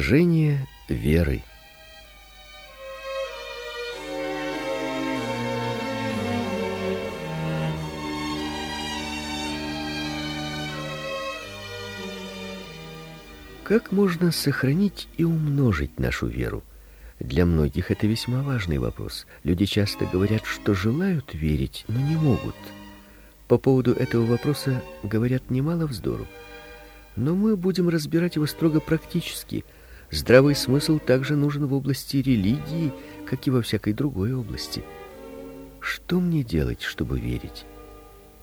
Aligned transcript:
Умножение 0.00 0.66
веры. 0.88 1.42
Как 13.62 13.92
можно 13.92 14.32
сохранить 14.32 15.06
и 15.18 15.24
умножить 15.24 16.00
нашу 16.00 16.28
веру? 16.28 16.62
Для 17.18 17.44
многих 17.44 17.90
это 17.90 18.06
весьма 18.06 18.42
важный 18.42 18.78
вопрос. 18.78 19.26
Люди 19.44 19.66
часто 19.66 20.06
говорят, 20.06 20.46
что 20.46 20.72
желают 20.72 21.34
верить, 21.34 21.84
но 21.88 22.00
не 22.00 22.16
могут. 22.16 22.56
По 23.48 23.58
поводу 23.58 23.92
этого 23.92 24.24
вопроса 24.24 24.82
говорят 25.02 25.50
немало 25.50 25.84
вздору. 25.84 26.26
Но 27.16 27.34
мы 27.34 27.54
будем 27.54 27.90
разбирать 27.90 28.36
его 28.36 28.46
строго 28.46 28.80
практически. 28.80 29.62
Здравый 30.10 30.56
смысл 30.56 30.98
также 30.98 31.36
нужен 31.36 31.66
в 31.66 31.74
области 31.74 32.16
религии, 32.16 32.92
как 33.26 33.46
и 33.46 33.50
во 33.50 33.62
всякой 33.62 33.92
другой 33.92 34.34
области. 34.34 34.82
Что 35.80 36.18
мне 36.18 36.42
делать, 36.42 36.82
чтобы 36.82 37.20
верить? 37.20 37.64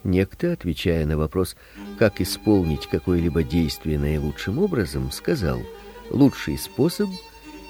Некто, 0.05 0.53
отвечая 0.53 1.05
на 1.05 1.17
вопрос, 1.17 1.57
как 1.99 2.21
исполнить 2.21 2.87
какое-либо 2.87 3.43
действие 3.43 3.99
наилучшим 3.99 4.59
образом, 4.59 5.11
сказал: 5.11 5.61
"Лучший 6.09 6.57
способ 6.57 7.09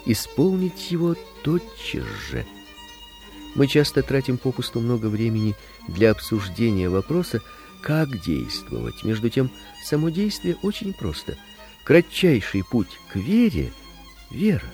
исполнить 0.06 0.92
его 0.92 1.16
тотчас 1.44 2.06
же". 2.30 2.46
Мы 3.56 3.66
часто 3.66 4.04
тратим 4.04 4.38
попусту 4.38 4.80
много 4.80 5.08
времени 5.08 5.56
для 5.88 6.12
обсуждения 6.12 6.90
вопроса, 6.90 7.42
как 7.82 8.22
действовать. 8.22 9.04
Между 9.04 9.32
тем, 9.32 9.50
само 9.84 10.10
действие 10.10 10.56
очень 10.62 10.94
просто. 10.94 11.36
Кратчайший 11.84 12.64
путь 12.64 13.00
к 13.12 13.16
вере 13.16 13.72
вера. 14.32 14.68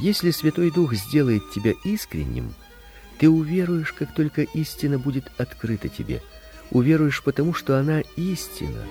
Если 0.00 0.30
Святой 0.30 0.70
Дух 0.70 0.94
сделает 0.94 1.50
тебя 1.52 1.74
искренним, 1.84 2.54
ты 3.18 3.28
уверуешь, 3.28 3.92
как 3.92 4.14
только 4.14 4.42
истина 4.42 4.98
будет 4.98 5.30
открыта 5.38 5.88
тебе. 5.88 6.22
Уверуешь 6.70 7.22
потому, 7.22 7.54
что 7.54 7.78
она 7.78 8.02
истина. 8.16 8.84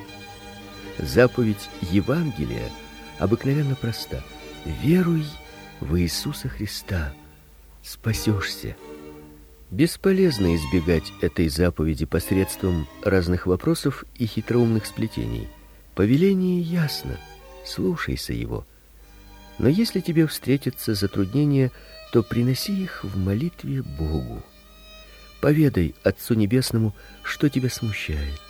Заповедь 0.97 1.69
Евангелия 1.91 2.69
обыкновенно 3.17 3.75
проста: 3.75 4.23
веруй 4.83 5.25
в 5.79 5.99
Иисуса 5.99 6.47
Христа 6.47 7.13
спасешься. 7.83 8.75
Бесполезно 9.71 10.55
избегать 10.55 11.11
этой 11.21 11.49
заповеди 11.49 12.05
посредством 12.05 12.87
разных 13.03 13.47
вопросов 13.47 14.05
и 14.15 14.27
хитроумных 14.27 14.85
сплетений. 14.85 15.47
Повеление 15.95 16.61
ясно: 16.61 17.17
слушайся 17.65 18.33
его. 18.33 18.65
Но 19.61 19.69
если 19.69 19.99
тебе 19.99 20.25
встретятся 20.25 20.95
затруднения, 20.95 21.71
то 22.11 22.23
приноси 22.23 22.81
их 22.81 23.03
в 23.03 23.15
молитве 23.15 23.83
Богу. 23.83 24.43
Поведай 25.39 25.93
Отцу 26.03 26.33
небесному, 26.33 26.95
что 27.21 27.47
тебя 27.47 27.69
смущает, 27.69 28.41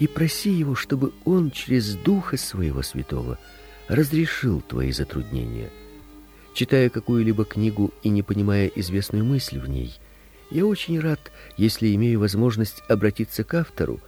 и 0.00 0.08
проси 0.08 0.50
его, 0.50 0.74
чтобы 0.74 1.12
он 1.24 1.52
через 1.52 1.94
духа 1.94 2.36
своего 2.36 2.82
святого 2.82 3.38
разрешил 3.86 4.60
твои 4.60 4.90
затруднения. 4.90 5.70
Читая 6.52 6.90
какую-либо 6.90 7.44
книгу 7.44 7.94
и 8.02 8.08
не 8.08 8.24
понимая 8.24 8.66
известную 8.66 9.24
мысль 9.24 9.60
в 9.60 9.68
ней, 9.68 10.00
я 10.50 10.66
очень 10.66 10.98
рад, 10.98 11.30
если 11.58 11.94
имею 11.94 12.18
возможность 12.18 12.82
обратиться 12.88 13.44
к 13.44 13.54
автору 13.54 14.00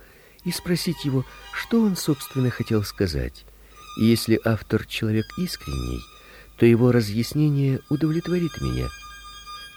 и 0.44 0.50
спросить 0.50 1.04
его, 1.04 1.24
что 1.52 1.80
он 1.80 1.94
собственно 1.94 2.50
хотел 2.50 2.82
сказать. 2.82 3.44
И 4.00 4.06
если 4.06 4.40
автор 4.44 4.84
человек 4.86 5.26
искренний, 5.38 6.00
то 6.62 6.66
его 6.66 6.92
разъяснение 6.92 7.80
удовлетворит 7.88 8.60
меня. 8.60 8.86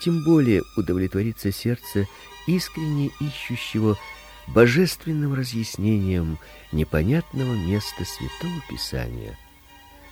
Тем 0.02 0.24
более 0.24 0.62
удовлетворится 0.78 1.52
сердце 1.52 2.08
искренне 2.46 3.10
ищущего 3.20 3.98
божественным 4.46 5.34
разъяснением 5.34 6.38
непонятного 6.72 7.56
места 7.56 8.06
Святого 8.06 8.62
Писания. 8.70 9.36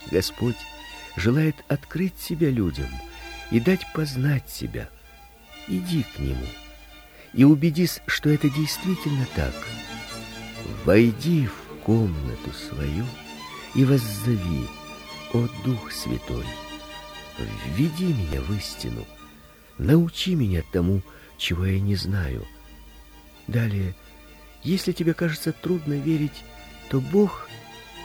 Господь 0.10 0.56
желает 1.16 1.56
открыть 1.68 2.20
себя 2.20 2.50
людям 2.50 2.90
и 3.52 3.60
дать 3.60 3.86
познать 3.94 4.50
себя. 4.50 4.90
Иди 5.68 6.04
к 6.16 6.18
нему 6.18 6.48
и 7.34 7.44
убедись, 7.44 8.02
что 8.08 8.32
это 8.32 8.50
действительно 8.50 9.28
так. 9.36 9.54
Войди 10.86 11.46
в 11.46 11.84
комнату 11.84 12.52
свою 12.52 13.06
и 13.76 13.86
воззови: 13.86 14.68
"О 15.34 15.48
Дух 15.66 15.92
Святой, 15.92 16.46
введи 17.76 18.14
меня 18.14 18.40
в 18.42 18.56
истину, 18.56 19.06
научи 19.78 20.36
меня 20.36 20.64
тому, 20.72 21.02
чего 21.38 21.66
я 21.66 21.80
не 21.80 21.96
знаю". 21.96 22.46
Далее, 23.48 23.96
если 24.64 24.92
тебе 24.92 25.14
кажется 25.14 25.52
трудно 25.52 25.94
верить, 25.94 26.44
то 26.90 27.02
Бог, 27.02 27.50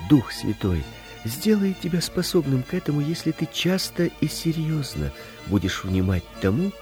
Дух 0.09 0.33
Святой, 0.33 0.83
сделает 1.25 1.79
тебя 1.81 2.01
способным 2.01 2.63
к 2.63 2.75
этому, 2.75 3.01
если 3.01 3.33
ты 3.33 3.47
часто 3.53 4.07
и 4.21 4.29
серьезно 4.29 5.13
будешь 5.47 5.85
внимать 5.85 6.25
тому, 6.41 6.73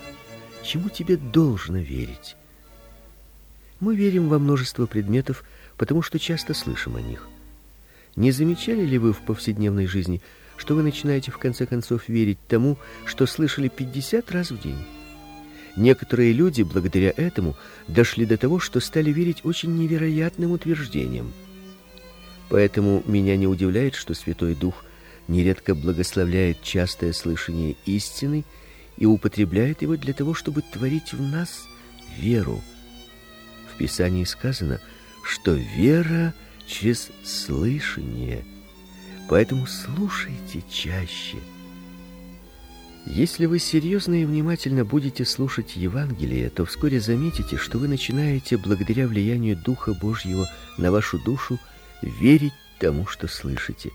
чему 0.62 0.88
тебе 0.88 1.16
должно 1.16 1.78
верить. 1.78 2.36
Мы 3.80 3.94
верим 3.96 4.28
во 4.28 4.38
множество 4.38 4.86
предметов, 4.86 5.44
потому 5.76 6.02
что 6.02 6.18
часто 6.18 6.54
слышим 6.54 6.96
о 6.96 7.00
них. 7.00 7.28
Не 8.16 8.30
замечали 8.30 8.84
ли 8.84 8.96
вы 8.96 9.12
в 9.12 9.20
повседневной 9.20 9.86
жизни, 9.86 10.22
что 10.56 10.74
вы 10.74 10.82
начинаете 10.82 11.30
в 11.30 11.38
конце 11.38 11.66
концов 11.66 12.08
верить 12.08 12.38
тому, 12.48 12.78
что 13.04 13.26
слышали 13.26 13.68
50 13.68 14.32
раз 14.32 14.50
в 14.50 14.60
день? 14.60 14.78
Некоторые 15.76 16.32
люди 16.32 16.62
благодаря 16.62 17.12
этому 17.14 17.56
дошли 17.86 18.24
до 18.24 18.38
того, 18.38 18.58
что 18.58 18.80
стали 18.80 19.12
верить 19.12 19.44
очень 19.44 19.76
невероятным 19.76 20.52
утверждениям. 20.52 21.34
Поэтому 22.48 23.02
меня 23.06 23.36
не 23.36 23.46
удивляет, 23.46 23.94
что 23.94 24.14
Святой 24.14 24.54
Дух 24.54 24.84
нередко 25.28 25.74
благословляет 25.74 26.62
частое 26.62 27.12
слышание 27.12 27.76
истины 27.84 28.46
и 28.96 29.04
употребляет 29.04 29.82
его 29.82 29.96
для 29.96 30.14
того, 30.14 30.32
чтобы 30.32 30.62
творить 30.62 31.12
в 31.12 31.20
нас 31.20 31.66
веру. 32.18 32.62
В 33.70 33.76
Писании 33.76 34.24
сказано, 34.24 34.80
что 35.22 35.52
вера 35.52 36.32
через 36.66 37.08
слышание. 37.24 38.44
Поэтому 39.28 39.66
слушайте 39.66 40.62
чаще. 40.70 41.38
Если 43.06 43.46
вы 43.46 43.60
серьезно 43.60 44.22
и 44.22 44.24
внимательно 44.24 44.84
будете 44.84 45.24
слушать 45.24 45.76
Евангелие, 45.76 46.50
то 46.50 46.64
вскоре 46.64 47.00
заметите, 47.00 47.56
что 47.56 47.78
вы 47.78 47.86
начинаете 47.86 48.56
благодаря 48.56 49.06
влиянию 49.06 49.56
Духа 49.56 49.94
Божьего 49.94 50.48
на 50.76 50.90
вашу 50.90 51.18
душу 51.20 51.58
верить 52.02 52.52
тому, 52.80 53.06
что 53.06 53.28
слышите. 53.28 53.90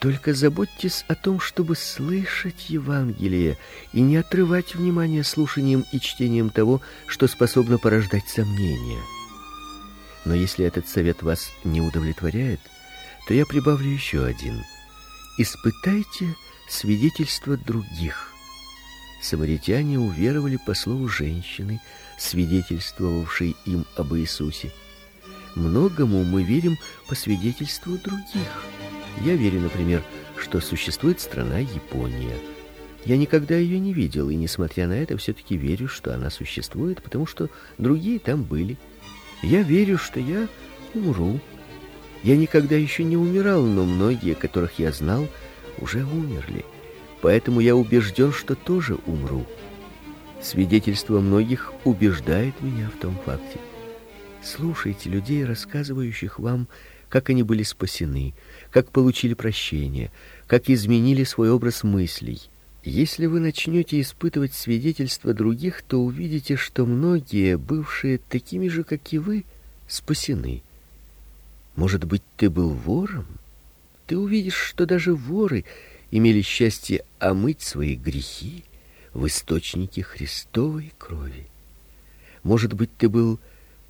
Только 0.00 0.34
заботьтесь 0.34 1.04
о 1.08 1.14
том, 1.14 1.38
чтобы 1.38 1.76
слышать 1.76 2.68
Евангелие 2.68 3.58
и 3.92 4.00
не 4.00 4.16
отрывать 4.16 4.74
внимание 4.74 5.22
слушанием 5.22 5.84
и 5.92 6.00
чтением 6.00 6.50
того, 6.50 6.80
что 7.06 7.28
способно 7.28 7.78
порождать 7.78 8.28
сомнения. 8.28 9.19
Но 10.24 10.34
если 10.34 10.64
этот 10.64 10.88
совет 10.88 11.22
вас 11.22 11.50
не 11.64 11.80
удовлетворяет, 11.80 12.60
то 13.26 13.34
я 13.34 13.46
прибавлю 13.46 13.88
еще 13.88 14.24
один. 14.24 14.62
Испытайте 15.38 16.34
свидетельства 16.68 17.56
других. 17.56 18.32
Самаритяне 19.22 19.98
уверовали 19.98 20.58
по 20.66 20.74
слову 20.74 21.08
женщины, 21.08 21.80
свидетельствовавшей 22.18 23.56
им 23.66 23.86
об 23.96 24.14
Иисусе. 24.14 24.72
Многому 25.54 26.24
мы 26.24 26.42
верим 26.42 26.76
по 27.08 27.14
свидетельству 27.14 27.98
других. 27.98 28.64
Я 29.22 29.36
верю, 29.36 29.60
например, 29.60 30.02
что 30.36 30.60
существует 30.60 31.20
страна 31.20 31.58
Япония. 31.58 32.36
Я 33.04 33.16
никогда 33.16 33.56
ее 33.56 33.78
не 33.78 33.92
видел, 33.92 34.30
и 34.30 34.36
несмотря 34.36 34.86
на 34.86 34.92
это, 34.92 35.16
все 35.16 35.32
таки 35.32 35.56
верю, 35.56 35.88
что 35.88 36.14
она 36.14 36.30
существует, 36.30 37.02
потому 37.02 37.26
что 37.26 37.48
другие 37.78 38.18
там 38.18 38.44
были. 38.44 38.76
Я 39.42 39.62
верю, 39.62 39.98
что 39.98 40.20
я 40.20 40.48
умру. 40.94 41.40
Я 42.22 42.36
никогда 42.36 42.76
еще 42.76 43.04
не 43.04 43.16
умирал, 43.16 43.62
но 43.62 43.84
многие, 43.84 44.34
которых 44.34 44.78
я 44.78 44.92
знал, 44.92 45.26
уже 45.78 46.04
умерли. 46.04 46.64
Поэтому 47.22 47.60
я 47.60 47.74
убежден, 47.74 48.32
что 48.32 48.54
тоже 48.54 48.96
умру. 49.06 49.46
Свидетельство 50.42 51.20
многих 51.20 51.72
убеждает 51.84 52.60
меня 52.60 52.90
в 52.94 52.98
том 53.00 53.16
факте. 53.24 53.58
Слушайте 54.42 55.10
людей, 55.10 55.44
рассказывающих 55.44 56.38
вам, 56.38 56.68
как 57.08 57.28
они 57.28 57.42
были 57.42 57.62
спасены, 57.62 58.34
как 58.70 58.90
получили 58.90 59.34
прощение, 59.34 60.10
как 60.46 60.70
изменили 60.70 61.24
свой 61.24 61.50
образ 61.50 61.82
мыслей. 61.82 62.40
Если 62.82 63.26
вы 63.26 63.40
начнете 63.40 64.00
испытывать 64.00 64.54
свидетельства 64.54 65.34
других, 65.34 65.82
то 65.82 66.00
увидите, 66.00 66.56
что 66.56 66.86
многие, 66.86 67.58
бывшие 67.58 68.18
такими 68.18 68.68
же, 68.68 68.84
как 68.84 69.12
и 69.12 69.18
вы, 69.18 69.44
спасены. 69.86 70.62
Может 71.76 72.04
быть, 72.04 72.22
ты 72.36 72.48
был 72.48 72.70
вором? 72.70 73.26
Ты 74.06 74.16
увидишь, 74.16 74.56
что 74.56 74.86
даже 74.86 75.14
воры 75.14 75.64
имели 76.10 76.40
счастье 76.40 77.04
омыть 77.18 77.60
свои 77.60 77.96
грехи 77.96 78.64
в 79.12 79.26
источнике 79.26 80.02
Христовой 80.02 80.92
крови. 80.96 81.46
Может 82.42 82.72
быть, 82.72 82.90
ты 82.96 83.10
был 83.10 83.38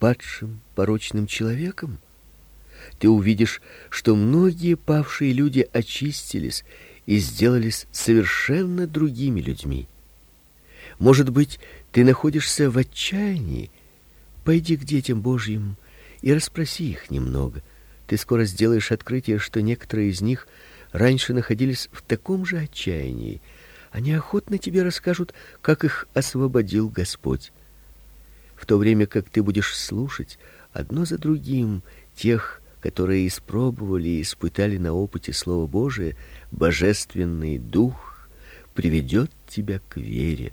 падшим, 0.01 0.61
порочным 0.75 1.29
человеком? 1.29 1.99
Ты 2.99 3.09
увидишь, 3.09 3.63
что 3.89 4.17
многие 4.17 4.75
павшие 4.75 5.33
люди 5.33 5.69
очистились 5.73 6.65
и 7.11 7.19
сделались 7.19 7.89
совершенно 7.91 8.87
другими 8.87 9.41
людьми. 9.41 9.89
Может 11.01 11.31
быть, 11.31 11.59
ты 11.91 12.05
находишься 12.05 12.71
в 12.71 12.79
отчаянии? 12.79 13.73
Пойди 14.45 14.77
к 14.77 14.85
детям 14.85 15.21
Божьим 15.21 15.77
и 16.23 16.33
расспроси 16.33 16.89
их 16.89 17.11
немного. 17.11 17.65
Ты 18.07 18.17
скоро 18.17 18.45
сделаешь 18.45 18.93
открытие, 18.93 19.39
что 19.41 19.61
некоторые 19.61 20.11
из 20.11 20.21
них 20.21 20.47
раньше 20.93 21.35
находились 21.35 21.89
в 21.91 22.01
таком 22.03 22.47
же 22.47 22.59
отчаянии. 22.59 23.43
Они 23.91 24.13
охотно 24.13 24.59
тебе 24.59 24.85
расскажут, 24.85 25.35
как 25.63 25.83
их 25.83 26.07
освободил 26.15 26.91
Господь. 26.91 27.51
В 28.55 28.67
то 28.67 28.79
время 28.79 29.09
как 29.09 29.29
ты 29.29 29.43
будешь 29.43 29.77
слушать 29.77 30.39
одно 30.73 31.05
за 31.05 31.19
другим 31.19 31.83
тех, 32.15 32.60
которые 32.81 33.27
испробовали 33.27 34.09
и 34.09 34.23
испытали 34.23 34.79
на 34.79 34.93
опыте 34.93 35.33
слово 35.33 35.67
Божие, 35.67 36.17
божественный 36.51 37.59
дух 37.59 38.29
приведет 38.75 39.31
тебя 39.49 39.81
к 39.89 39.97
вере. 39.97 40.53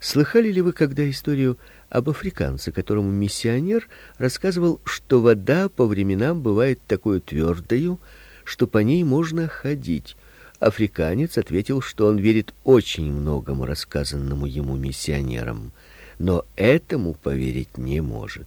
Слыхали 0.00 0.52
ли 0.52 0.60
вы 0.60 0.72
когда 0.74 1.08
историю 1.08 1.56
об 1.88 2.10
африканце, 2.10 2.72
которому 2.72 3.10
миссионер 3.10 3.88
рассказывал, 4.18 4.80
что 4.84 5.22
вода 5.22 5.70
по 5.70 5.86
временам 5.86 6.42
бывает 6.42 6.78
такой 6.86 7.20
твердою, 7.20 7.98
что 8.44 8.66
по 8.66 8.78
ней 8.78 9.02
можно 9.02 9.48
ходить? 9.48 10.16
Африканец 10.60 11.38
ответил, 11.38 11.80
что 11.80 12.06
он 12.06 12.18
верит 12.18 12.52
очень 12.64 13.10
многому 13.10 13.64
рассказанному 13.64 14.44
ему 14.46 14.76
миссионером, 14.76 15.72
но 16.18 16.44
этому 16.56 17.14
поверить 17.14 17.78
не 17.78 18.02
может. 18.02 18.46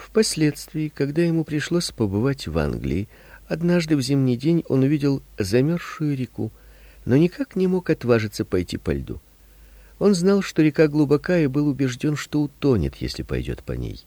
Впоследствии, 0.00 0.88
когда 0.88 1.20
ему 1.22 1.44
пришлось 1.44 1.90
побывать 1.90 2.48
в 2.48 2.56
Англии, 2.56 3.06
однажды 3.48 3.96
в 3.96 4.00
зимний 4.00 4.36
день 4.36 4.64
он 4.68 4.82
увидел 4.82 5.22
замерзшую 5.38 6.16
реку, 6.16 6.50
но 7.04 7.18
никак 7.18 7.54
не 7.54 7.66
мог 7.66 7.90
отважиться 7.90 8.46
пойти 8.46 8.78
по 8.78 8.92
льду. 8.92 9.20
Он 9.98 10.14
знал, 10.14 10.40
что 10.40 10.62
река 10.62 10.88
глубока 10.88 11.38
и 11.38 11.46
был 11.46 11.68
убежден, 11.68 12.16
что 12.16 12.40
утонет, 12.40 12.96
если 12.96 13.22
пойдет 13.22 13.62
по 13.62 13.72
ней. 13.72 14.02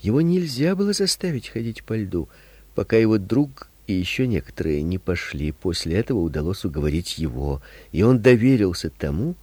Его 0.00 0.20
нельзя 0.20 0.74
было 0.74 0.92
заставить 0.92 1.48
ходить 1.48 1.84
по 1.84 1.96
льду, 1.96 2.28
пока 2.74 2.96
его 2.96 3.16
друг 3.16 3.68
и 3.86 3.92
еще 3.92 4.26
некоторые 4.26 4.82
не 4.82 4.98
пошли. 4.98 5.52
После 5.52 5.94
этого 5.94 6.18
удалось 6.18 6.64
уговорить 6.64 7.18
его, 7.18 7.62
и 7.92 8.02
он 8.02 8.20
доверился 8.20 8.90
тому, 8.90 9.36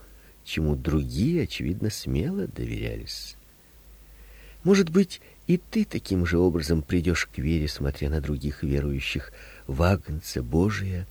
чему 0.44 0.76
другие, 0.76 1.44
очевидно, 1.44 1.90
смело 1.90 2.48
доверялись. 2.48 3.38
Может 4.64 4.90
быть, 4.90 5.22
и 5.50 5.57
ты 5.57 5.84
таким 5.84 6.28
же 6.28 6.38
образом 6.38 6.84
придешь 6.84 7.25
к 7.25 7.40
вере, 7.40 7.68
смотря 7.68 8.12
на 8.12 8.22
других 8.22 8.62
верующих 8.62 9.34
в 9.66 9.81
Агнца 9.81 10.44
Божия 10.44 11.07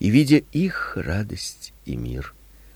и 0.00 0.10
видя 0.10 0.38
их 0.50 0.96
радость 0.96 1.72
и 1.84 1.96
мир. 1.96 2.34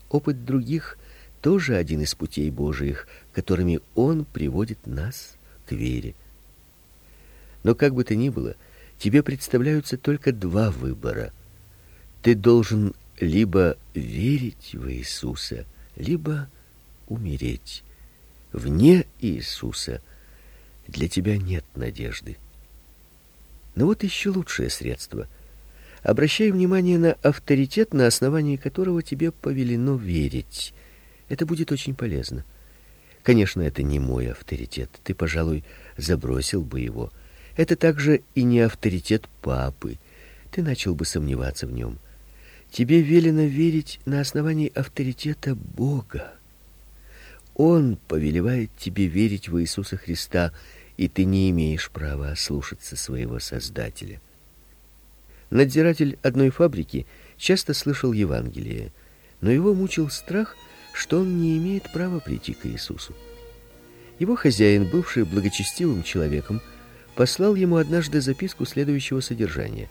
Опыт 0.09 0.45
других 0.45 0.97
тоже 1.43 1.75
один 1.75 2.03
из 2.03 2.15
путей 2.15 2.49
Божиих, 2.53 3.09
которыми 3.33 3.81
он 3.97 4.25
приводит 4.25 4.87
нас 4.87 5.35
к 5.67 5.73
вере. 5.73 6.15
Но 7.65 7.75
как 7.75 7.93
бы 7.93 8.05
то 8.05 8.15
ни 8.15 8.29
было, 8.29 8.55
тебе 8.97 9.25
представляются 9.25 9.99
только 9.99 10.31
два 10.31 10.71
выбора. 10.71 11.33
Ты 12.23 12.37
должен 12.37 12.95
либо 13.19 13.77
верить 13.95 14.77
в 14.77 14.89
Иисуса, 14.89 15.67
либо 15.97 16.49
умереть. 17.09 17.83
Вне 18.53 19.07
Иисуса 19.19 20.01
для 20.91 21.09
тебя 21.09 21.37
нет 21.37 21.65
надежды. 21.75 22.37
Но 23.75 23.87
вот 23.87 24.03
еще 24.03 24.31
лучшее 24.31 24.71
средство. 24.71 25.29
Обращай 26.03 26.51
внимание 26.51 26.99
на 26.99 27.13
авторитет, 27.23 27.93
на 27.93 28.07
основании 28.07 28.57
которого 28.57 29.03
тебе 29.03 29.31
повелено 29.33 29.97
верить. 29.97 30.75
Это 31.29 31.47
будет 31.47 31.73
очень 31.73 31.95
полезно. 31.95 32.45
Конечно, 33.23 33.61
это 33.63 33.83
не 33.83 33.99
мой 33.99 34.31
авторитет. 34.31 34.91
Ты, 35.05 35.15
пожалуй, 35.15 35.65
забросил 35.97 36.63
бы 36.63 36.81
его. 36.81 37.13
Это 37.57 37.77
также 37.77 38.23
и 38.35 38.43
не 38.43 38.61
авторитет 38.61 39.29
папы. 39.43 39.99
Ты 40.51 40.63
начал 40.63 40.95
бы 40.95 41.05
сомневаться 41.05 41.67
в 41.67 41.73
нем. 41.73 41.99
Тебе 42.71 43.03
велено 43.03 43.43
верить 43.43 44.01
на 44.07 44.21
основании 44.21 44.73
авторитета 44.75 45.55
Бога. 45.55 46.33
Он 47.55 47.97
повелевает 48.09 48.71
тебе 48.77 49.07
верить 49.07 49.49
в 49.49 49.61
Иисуса 49.61 49.97
Христа, 49.97 50.53
и 50.97 51.09
ты 51.09 51.25
не 51.25 51.51
имеешь 51.51 51.91
права 51.91 52.31
ослушаться 52.31 52.97
своего 52.97 53.39
Создателя. 53.39 54.21
Надзиратель 55.51 56.19
одной 56.23 56.51
фабрики 56.51 57.07
часто 57.37 57.75
слышал 57.75 58.13
Евангелие, 58.13 58.93
но 59.41 59.51
его 59.51 59.75
мучил 59.75 60.11
страх– 60.11 60.57
что 60.93 61.21
он 61.21 61.41
не 61.41 61.57
имеет 61.59 61.91
права 61.93 62.21
прийти 62.21 62.53
к 62.53 62.67
Иисусу. 62.67 63.15
Его 64.19 64.37
хозяин, 64.37 64.85
бывший 64.85 65.25
благочестивым 65.25 66.03
человеком, 66.03 66.61
послал 67.15 67.55
ему 67.55 67.77
однажды 67.77 68.21
записку 68.21 68.67
следующего 68.67 69.21
содержания: 69.21 69.89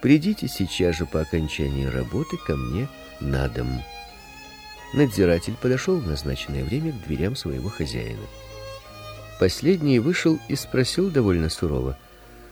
"Придите 0.00 0.48
сейчас 0.48 0.96
же 0.96 1.06
по 1.06 1.20
окончании 1.20 1.86
работы 1.86 2.36
ко 2.36 2.56
мне 2.56 2.88
на 3.20 3.48
дом". 3.48 3.82
Надзиратель 4.92 5.54
подошел 5.54 5.98
в 5.98 6.06
назначенное 6.06 6.64
время 6.64 6.92
к 6.92 7.06
дверям 7.06 7.34
своего 7.34 7.70
хозяина. 7.70 8.26
Последний 9.40 9.98
вышел 9.98 10.38
и 10.48 10.54
спросил 10.54 11.10
довольно 11.10 11.48
сурово: 11.48 11.98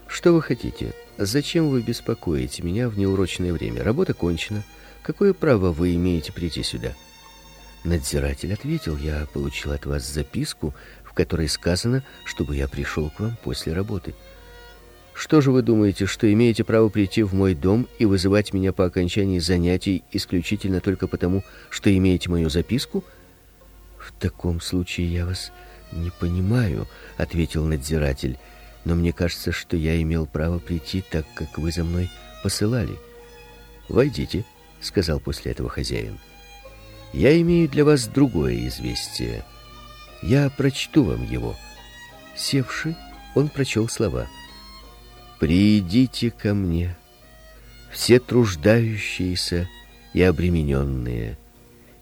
"Что 0.07 0.33
вы 0.33 0.41
хотите? 0.43 0.95
Зачем 1.19 1.69
вы 1.69 1.83
беспокоите 1.83 2.63
меня 2.63 2.89
в 2.89 2.99
неурочное 2.99 3.53
время? 3.53 3.85
Работа 3.85 4.15
кончена. 4.15 4.65
Какое 5.03 5.35
право 5.35 5.73
вы 5.73 5.95
имеете 5.95 6.33
прийти 6.33 6.63
сюда?" 6.63 6.95
Надзиратель 7.85 8.53
ответил: 8.53 8.97
"Я 8.97 9.27
получил 9.33 9.73
от 9.73 9.85
вас 9.85 10.07
записку, 10.07 10.75
в 11.05 11.13
которой 11.13 11.49
сказано, 11.49 12.03
чтобы 12.25 12.57
я 12.57 12.69
пришел 12.69 13.11
к 13.11 13.21
вам 13.21 13.37
после 13.43 13.75
работы. 13.75 14.15
Что 15.21 15.43
же 15.43 15.51
вы 15.51 15.61
думаете, 15.61 16.07
что 16.07 16.33
имеете 16.33 16.65
право 16.65 16.89
прийти 16.89 17.23
в 17.23 17.35
мой 17.35 17.55
дом 17.55 17.87
и 17.99 18.07
вызывать 18.07 18.55
меня 18.55 18.73
по 18.73 18.87
окончании 18.87 19.39
занятий 19.39 20.03
исключительно 20.13 20.81
только 20.81 21.07
потому, 21.07 21.45
что 21.69 21.95
имеете 21.95 22.31
мою 22.31 22.49
записку?" 22.49 23.05
"В 23.99 24.13
таком 24.19 24.63
случае 24.63 25.13
я 25.13 25.27
вас 25.27 25.53
не 25.93 26.11
понимаю", 26.11 26.89
ответил 27.19 27.67
надзиратель. 27.67 28.39
"Но 28.87 28.95
мне 28.95 29.13
кажется, 29.13 29.53
что 29.53 29.77
я 29.77 30.01
имел 30.01 30.25
право 30.25 30.59
прийти, 30.59 31.05
так 31.11 31.27
как 31.35 31.59
вы 31.59 31.71
за 31.71 31.85
мной 31.85 32.09
посылали. 32.43 32.97
Войдите", 33.91 34.47
сказал 34.81 35.21
после 35.21 35.53
этого 35.53 35.69
хозяин 35.69 36.19
я 37.13 37.39
имею 37.43 37.69
для 37.69 37.85
вас 37.85 38.07
другое 38.07 38.69
известие. 38.69 39.45
Я 40.23 40.49
прочту 40.49 41.05
вам 41.05 41.25
его. 41.25 41.57
Севши, 42.37 42.97
он 43.35 43.49
прочел 43.49 43.87
слова: 43.89 44.27
Придите 45.41 46.31
ко 46.31 46.53
мне, 46.53 46.95
все 47.91 48.21
труждающиеся 48.21 49.71
и 50.13 50.21
обремененные, 50.21 51.39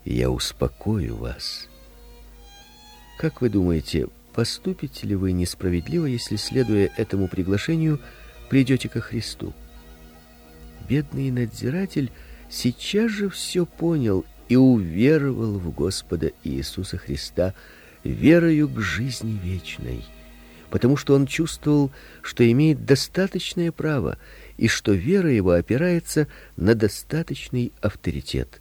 и 0.05 0.17
я 0.17 0.29
успокою 0.29 1.15
вас. 1.15 1.69
Как 3.17 3.41
вы 3.41 3.49
думаете, 3.49 4.09
поступите 4.35 5.07
ли 5.07 5.15
вы 5.15 5.31
несправедливо, 5.31 6.07
если 6.07 6.35
следуя 6.35 6.91
этому 6.97 7.29
приглашению 7.29 8.01
придете 8.51 8.89
ко 8.89 9.01
Христу? 9.01 9.55
Бедный 10.89 11.31
надзиратель 11.31 12.11
сейчас 12.51 13.13
же 13.13 13.31
все 13.31 13.67
понял 13.67 14.25
и 14.49 14.57
уверовал 14.57 15.61
в 15.61 15.73
Господа 15.73 16.33
Иисуса 16.43 16.99
Христа 16.99 17.55
верою 18.03 18.69
к 18.69 18.81
жизни 18.81 19.39
вечной, 19.41 20.03
потому 20.71 20.97
что 20.97 21.15
он 21.15 21.27
чувствовал, 21.27 21.91
что 22.23 22.51
имеет 22.51 22.85
достаточное 22.85 23.73
право 23.73 24.19
и 24.57 24.69
что 24.69 24.93
вера 24.93 25.31
его 25.31 25.53
опирается 25.53 26.29
на 26.57 26.75
достаточный 26.75 27.73
авторитет. 27.81 28.61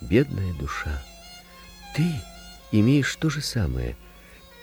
Бедная 0.00 0.54
душа, 0.54 1.02
ты 1.94 2.04
имеешь 2.72 3.14
то 3.16 3.30
же 3.30 3.40
самое. 3.40 3.96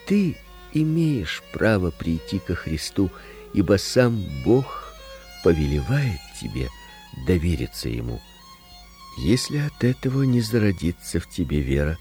Ты 0.07 0.37
имеешь 0.73 1.43
право 1.51 1.91
прийти 1.91 2.39
ко 2.39 2.55
Христу, 2.55 3.11
ибо 3.53 3.77
сам 3.77 4.23
Бог 4.43 4.93
повелевает 5.43 6.19
тебе 6.39 6.69
довериться 7.25 7.89
ему. 7.89 8.21
Если 9.17 9.57
от 9.57 9.83
этого 9.83 10.23
не 10.23 10.41
зародится 10.41 11.19
в 11.19 11.27
тебе 11.27 11.61
вера, 11.61 11.97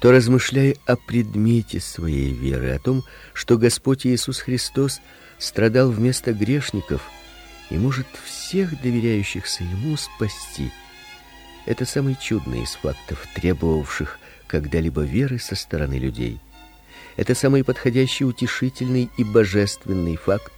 то 0.00 0.12
размышляй 0.12 0.76
о 0.86 0.96
предмете 0.96 1.80
своей 1.80 2.32
веры, 2.32 2.70
о 2.70 2.78
том, 2.78 3.04
что 3.32 3.56
Господь 3.56 4.06
Иисус 4.06 4.40
Христос 4.40 5.00
страдал 5.38 5.90
вместо 5.90 6.32
грешников 6.32 7.02
и 7.70 7.76
может 7.76 8.06
всех 8.24 8.80
доверяющихся 8.80 9.64
ему 9.64 9.96
спасти. 9.96 10.70
Это 11.64 11.84
самый 11.84 12.16
чудный 12.20 12.62
из 12.62 12.74
фактов, 12.74 13.26
требовавших 13.34 14.18
когда-либо 14.46 15.02
веры 15.02 15.38
со 15.38 15.56
стороны 15.56 15.94
людей. 15.94 16.38
Это 17.16 17.34
самый 17.34 17.64
подходящий, 17.64 18.24
утешительный 18.24 19.10
и 19.16 19.24
божественный 19.24 20.16
факт, 20.16 20.52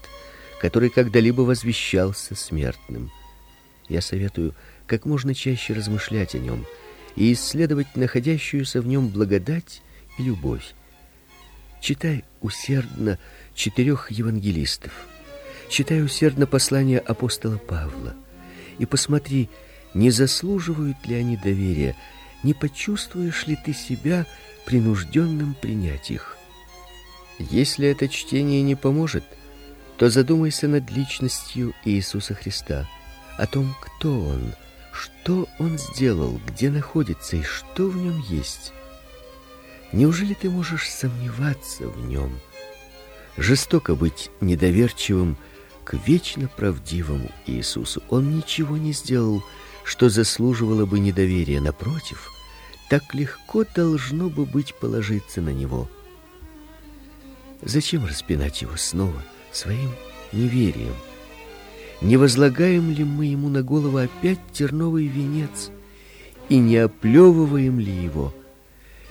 который 0.60 0.90
когда-либо 0.90 1.42
возвещался 1.42 2.34
смертным. 2.34 3.10
Я 3.88 4.02
советую 4.02 4.54
как 4.86 5.06
можно 5.06 5.34
чаще 5.34 5.72
размышлять 5.72 6.34
о 6.34 6.38
нем 6.38 6.66
и 7.18 7.32
исследовать 7.32 7.96
находящуюся 7.96 8.80
в 8.80 8.86
нем 8.86 9.08
благодать 9.08 9.82
и 10.18 10.22
любовь. 10.22 10.74
Читай 11.80 12.24
усердно 12.40 13.18
четырех 13.54 14.12
евангелистов. 14.12 14.92
Читай 15.68 16.02
усердно 16.02 16.46
послание 16.46 17.00
апостола 17.00 17.58
Павла 17.58 18.14
и 18.78 18.86
посмотри, 18.86 19.50
не 19.94 20.10
заслуживают 20.10 21.04
ли 21.06 21.16
они 21.16 21.36
доверия, 21.36 21.96
не 22.44 22.54
почувствуешь 22.54 23.48
ли 23.48 23.56
ты 23.56 23.72
себя 23.72 24.24
принужденным 24.64 25.54
принять 25.54 26.12
их. 26.12 26.36
Если 27.40 27.88
это 27.88 28.08
чтение 28.08 28.62
не 28.62 28.76
поможет, 28.76 29.24
то 29.96 30.08
задумайся 30.08 30.68
над 30.68 30.88
личностью 30.92 31.74
Иисуса 31.84 32.34
Христа, 32.34 32.88
о 33.36 33.46
том, 33.48 33.74
кто 33.80 34.20
он, 34.20 34.54
что 34.98 35.48
он 35.58 35.78
сделал, 35.78 36.40
где 36.46 36.70
находится 36.70 37.36
и 37.36 37.42
что 37.42 37.88
в 37.88 37.96
нем 37.96 38.18
есть. 38.28 38.72
Неужели 39.92 40.34
ты 40.34 40.50
можешь 40.50 40.90
сомневаться 40.90 41.88
в 41.88 42.06
нем? 42.06 42.38
Жестоко 43.36 43.94
быть 43.94 44.30
недоверчивым 44.40 45.36
к 45.84 45.94
вечно 45.94 46.48
правдивому 46.48 47.30
Иисусу. 47.46 48.02
Он 48.08 48.36
ничего 48.36 48.76
не 48.76 48.92
сделал, 48.92 49.44
что 49.84 50.08
заслуживало 50.08 50.84
бы 50.84 50.98
недоверия, 50.98 51.60
напротив, 51.60 52.30
так 52.90 53.14
легко 53.14 53.64
должно 53.64 54.28
бы 54.28 54.44
быть 54.44 54.74
положиться 54.74 55.40
на 55.40 55.50
него. 55.50 55.88
Зачем 57.62 58.04
распинать 58.04 58.62
его 58.62 58.76
снова 58.76 59.22
своим 59.52 59.90
неверием? 60.32 60.94
Не 62.00 62.16
возлагаем 62.16 62.90
ли 62.90 63.02
мы 63.02 63.26
ему 63.26 63.48
на 63.48 63.62
голову 63.62 63.96
опять 63.96 64.38
терновый 64.52 65.06
венец 65.06 65.70
и 66.48 66.58
не 66.58 66.76
оплевываем 66.76 67.80
ли 67.80 67.92
его? 67.92 68.32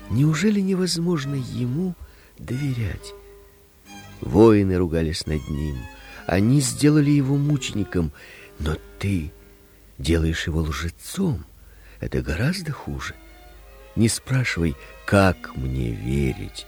Неужели 0.09 0.61
невозможно 0.61 1.35
ему 1.35 1.95
доверять? 2.39 3.13
Воины 4.21 4.77
ругались 4.77 5.25
над 5.27 5.47
ним, 5.49 5.75
они 6.27 6.61
сделали 6.61 7.11
его 7.11 7.35
мучеником, 7.35 8.13
но 8.59 8.77
ты 8.99 9.31
делаешь 9.97 10.47
его 10.47 10.61
лжецом. 10.61 11.45
Это 11.99 12.21
гораздо 12.21 12.71
хуже. 12.71 13.15
Не 13.95 14.07
спрашивай, 14.07 14.75
как 15.05 15.55
мне 15.55 15.91
верить, 15.91 16.67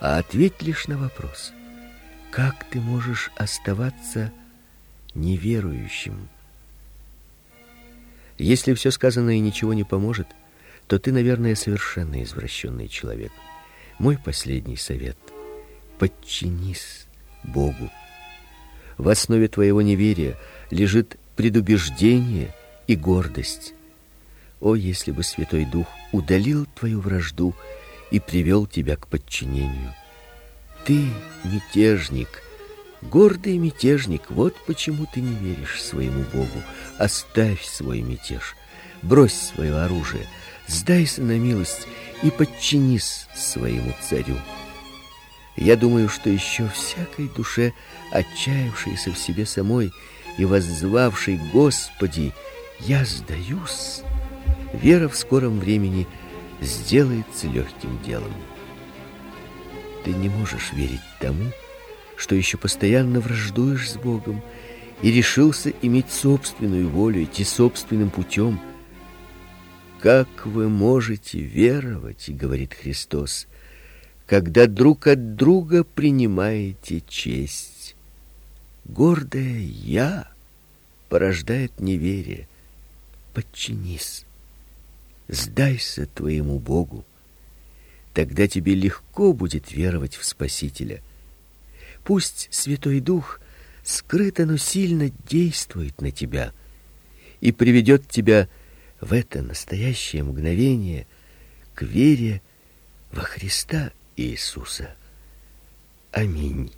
а 0.00 0.18
ответь 0.18 0.62
лишь 0.62 0.86
на 0.86 0.96
вопрос. 0.96 1.52
Как 2.30 2.64
ты 2.70 2.80
можешь 2.80 3.30
оставаться 3.36 4.32
неверующим? 5.18 6.28
Если 8.38 8.74
все 8.74 8.90
сказанное 8.90 9.38
ничего 9.40 9.74
не 9.74 9.84
поможет, 9.84 10.28
то 10.86 10.98
ты, 10.98 11.12
наверное, 11.12 11.54
совершенно 11.54 12.22
извращенный 12.22 12.88
человек. 12.88 13.32
Мой 13.98 14.16
последний 14.16 14.76
совет— 14.76 15.18
подчинись 15.98 17.06
Богу. 17.42 17.90
В 18.96 19.08
основе 19.08 19.48
твоего 19.48 19.82
неверия 19.82 20.36
лежит 20.70 21.16
предубеждение 21.36 22.54
и 22.86 22.96
гордость. 22.96 23.74
О, 24.60 24.74
если 24.74 25.12
бы 25.12 25.22
Святой 25.22 25.64
Дух 25.64 25.86
удалил 26.12 26.66
твою 26.74 27.00
вражду 27.00 27.54
и 28.10 28.18
привел 28.18 28.66
тебя 28.66 28.96
к 28.96 29.06
подчинению. 29.06 29.94
Ты 30.84 31.04
мятежник, 31.44 32.42
гордый 33.02 33.58
мятежник. 33.58 34.22
Вот 34.28 34.54
почему 34.66 35.06
ты 35.12 35.20
не 35.20 35.34
веришь 35.34 35.82
своему 35.82 36.24
Богу. 36.32 36.62
Оставь 36.98 37.64
свой 37.64 38.00
мятеж, 38.02 38.56
брось 39.02 39.34
свое 39.34 39.76
оружие, 39.76 40.26
сдайся 40.66 41.22
на 41.22 41.38
милость 41.38 41.86
и 42.22 42.30
подчинись 42.30 43.26
своему 43.34 43.92
царю. 44.08 44.36
Я 45.56 45.76
думаю, 45.76 46.08
что 46.08 46.30
еще 46.30 46.68
всякой 46.68 47.28
душе, 47.28 47.72
отчаявшейся 48.12 49.12
в 49.12 49.18
себе 49.18 49.44
самой 49.44 49.92
и 50.36 50.44
воззвавшей 50.44 51.40
Господи, 51.52 52.32
я 52.80 53.04
сдаюсь, 53.04 54.02
вера 54.72 55.08
в 55.08 55.16
скором 55.16 55.58
времени 55.58 56.06
сделается 56.60 57.48
легким 57.48 58.00
делом. 58.02 58.32
Ты 60.04 60.12
не 60.12 60.28
можешь 60.28 60.72
верить 60.72 61.00
тому, 61.20 61.52
что 62.18 62.34
еще 62.34 62.58
постоянно 62.58 63.20
враждуешь 63.20 63.90
с 63.90 63.96
Богом 63.96 64.42
и 65.02 65.10
решился 65.12 65.72
иметь 65.82 66.10
собственную 66.10 66.88
волю, 66.88 67.22
идти 67.22 67.44
собственным 67.44 68.10
путем. 68.10 68.60
Как 70.00 70.28
вы 70.44 70.68
можете 70.68 71.38
веровать, 71.38 72.28
говорит 72.28 72.74
Христос, 72.74 73.46
когда 74.26 74.66
друг 74.66 75.06
от 75.06 75.36
друга 75.36 75.84
принимаете 75.84 77.02
честь? 77.08 77.94
Гордое 78.84 79.60
«я» 79.60 80.28
порождает 81.08 81.78
неверие. 81.78 82.48
Подчинись. 83.32 84.24
Сдайся 85.28 86.06
твоему 86.06 86.58
Богу. 86.58 87.04
Тогда 88.12 88.48
тебе 88.48 88.74
легко 88.74 89.32
будет 89.32 89.70
веровать 89.70 90.16
в 90.16 90.24
Спасителя. 90.24 91.00
Пусть 92.04 92.48
Святой 92.50 93.00
Дух 93.00 93.40
скрыто, 93.84 94.46
но 94.46 94.56
сильно 94.56 95.10
действует 95.28 96.00
на 96.00 96.10
тебя 96.10 96.52
и 97.40 97.52
приведет 97.52 98.08
тебя 98.08 98.48
в 99.00 99.12
это 99.12 99.42
настоящее 99.42 100.24
мгновение 100.24 101.06
к 101.74 101.82
вере 101.82 102.42
во 103.12 103.22
Христа 103.22 103.92
Иисуса. 104.16 104.94
Аминь. 106.12 106.72